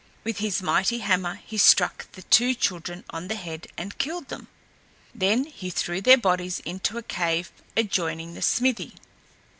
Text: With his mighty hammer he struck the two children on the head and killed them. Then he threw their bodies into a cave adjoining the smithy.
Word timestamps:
With 0.23 0.39
his 0.39 0.63
mighty 0.63 0.97
hammer 0.97 1.41
he 1.45 1.59
struck 1.59 2.11
the 2.13 2.23
two 2.23 2.55
children 2.55 3.03
on 3.11 3.27
the 3.27 3.35
head 3.35 3.67
and 3.77 3.95
killed 3.99 4.29
them. 4.29 4.47
Then 5.13 5.43
he 5.43 5.69
threw 5.69 6.01
their 6.01 6.17
bodies 6.17 6.59
into 6.61 6.97
a 6.97 7.03
cave 7.03 7.51
adjoining 7.77 8.33
the 8.33 8.41
smithy. 8.41 8.95